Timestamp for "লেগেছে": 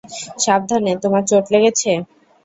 1.53-1.91